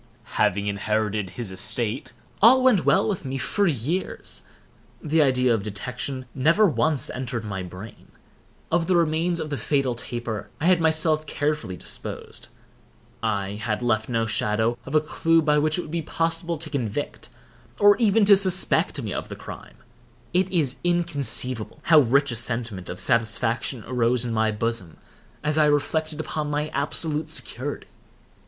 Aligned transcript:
Having 0.33 0.65
inherited 0.65 1.29
his 1.29 1.51
estate, 1.51 2.11
all 2.41 2.63
went 2.63 2.85
well 2.85 3.07
with 3.07 3.23
me 3.23 3.37
for 3.37 3.67
years. 3.67 4.41
The 4.99 5.21
idea 5.21 5.53
of 5.53 5.61
detection 5.61 6.25
never 6.33 6.65
once 6.65 7.11
entered 7.11 7.43
my 7.45 7.61
brain. 7.61 8.11
Of 8.71 8.87
the 8.87 8.95
remains 8.95 9.39
of 9.39 9.51
the 9.51 9.57
fatal 9.57 9.93
taper 9.93 10.49
I 10.59 10.65
had 10.65 10.81
myself 10.81 11.27
carefully 11.27 11.77
disposed. 11.77 12.47
I 13.21 13.59
had 13.61 13.83
left 13.83 14.09
no 14.09 14.25
shadow 14.25 14.75
of 14.87 14.95
a 14.95 15.01
clew 15.01 15.39
by 15.39 15.59
which 15.59 15.77
it 15.77 15.81
would 15.83 15.91
be 15.91 16.01
possible 16.01 16.57
to 16.57 16.69
convict, 16.71 17.29
or 17.79 17.95
even 17.97 18.25
to 18.25 18.35
suspect 18.35 18.99
me 19.03 19.13
of 19.13 19.29
the 19.29 19.35
crime. 19.35 19.77
It 20.33 20.49
is 20.49 20.77
inconceivable 20.83 21.77
how 21.83 21.99
rich 21.99 22.31
a 22.31 22.35
sentiment 22.35 22.89
of 22.89 22.99
satisfaction 22.99 23.83
arose 23.85 24.25
in 24.25 24.33
my 24.33 24.51
bosom 24.51 24.97
as 25.43 25.59
I 25.59 25.65
reflected 25.65 26.19
upon 26.19 26.49
my 26.49 26.69
absolute 26.69 27.29
security. 27.29 27.85